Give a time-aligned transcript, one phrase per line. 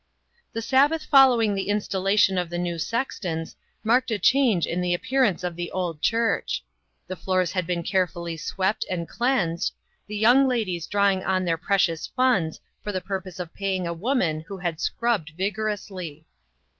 [0.53, 5.43] The Sabbath following the installation of the new sextons marked a change in the appearance
[5.43, 6.63] of the old church.
[7.05, 9.75] The floors had been carefully swept and cleansed,
[10.07, 14.39] the young ladies drawing on their precious funds for the purpose of paying a woman
[14.47, 16.25] who had scrubbed vigorously.